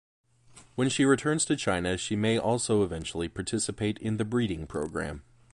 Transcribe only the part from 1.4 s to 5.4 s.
to China, she may also eventually participate in the breeding program.